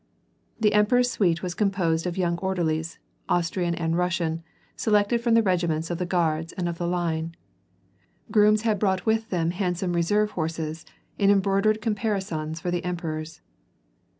[0.59, 2.97] The emperors' suite was composed of young orderlies,
[3.29, 4.41] Austrian and Eussian,
[4.75, 7.35] selected from the regiments of the Guards and of the Line.
[8.31, 10.87] Grooms had brought with them handsome reserve horses
[11.19, 13.41] in embroidered caparisons for the emperors.